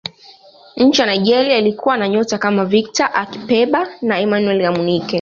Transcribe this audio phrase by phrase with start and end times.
[0.77, 5.07] nchi ya nigeria ilikuwa na nyota kama victor ikpeba na emmanuel amunike